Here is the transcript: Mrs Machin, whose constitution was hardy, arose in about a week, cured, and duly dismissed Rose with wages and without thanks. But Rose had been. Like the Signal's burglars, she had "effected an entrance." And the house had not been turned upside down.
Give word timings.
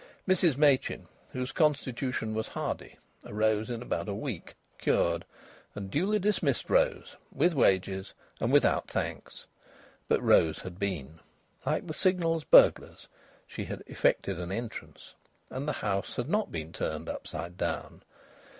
Mrs 0.27 0.57
Machin, 0.57 1.07
whose 1.31 1.51
constitution 1.51 2.33
was 2.33 2.47
hardy, 2.47 2.97
arose 3.23 3.69
in 3.69 3.83
about 3.83 4.09
a 4.09 4.15
week, 4.15 4.55
cured, 4.79 5.25
and 5.75 5.91
duly 5.91 6.17
dismissed 6.17 6.71
Rose 6.71 7.17
with 7.31 7.53
wages 7.53 8.15
and 8.39 8.51
without 8.51 8.89
thanks. 8.89 9.45
But 10.07 10.19
Rose 10.23 10.57
had 10.61 10.79
been. 10.79 11.19
Like 11.67 11.85
the 11.85 11.93
Signal's 11.93 12.43
burglars, 12.45 13.07
she 13.45 13.65
had 13.65 13.83
"effected 13.85 14.39
an 14.39 14.51
entrance." 14.51 15.13
And 15.51 15.67
the 15.67 15.71
house 15.85 16.15
had 16.15 16.27
not 16.29 16.51
been 16.51 16.73
turned 16.73 17.07
upside 17.07 17.55
down. 17.55 18.01